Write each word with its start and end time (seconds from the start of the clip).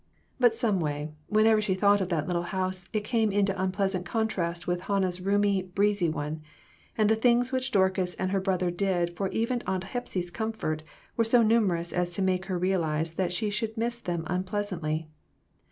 But 0.39 0.55
some 0.55 0.79
way, 0.79 1.11
whenever 1.27 1.61
she 1.61 1.75
thought 1.75 2.01
of 2.01 2.09
that 2.09 2.25
little 2.25 2.41
house 2.49 2.89
it 2.91 3.03
came 3.03 3.31
into 3.31 3.61
unpleasant 3.61 4.03
contrast 4.03 4.65
with 4.65 4.81
Han 4.89 5.03
nah's 5.03 5.21
roomy, 5.21 5.61
breezy 5.61 6.09
one; 6.09 6.41
and 6.97 7.07
the 7.07 7.15
things 7.15 7.51
which 7.51 7.69
Dorcas 7.69 8.15
and 8.15 8.31
her 8.31 8.39
brother 8.41 8.71
did 8.71 9.15
for 9.15 9.29
even 9.29 9.61
Aunt 9.67 9.83
Hepsy's 9.83 10.31
comfort 10.31 10.81
were 11.17 11.23
so 11.23 11.43
numerous 11.43 11.93
as 11.93 12.13
to 12.13 12.23
make 12.23 12.45
her 12.45 12.57
realize 12.57 13.13
that 13.13 13.31
she 13.31 13.51
should 13.51 13.77
miss 13.77 13.99
them 13.99 14.23
unpleas 14.25 14.71
antly. 14.71 15.05